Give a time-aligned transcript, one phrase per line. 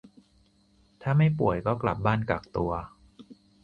[1.01, 2.71] ถ้าไม่ป่วยก็กลับบ้านกักตัว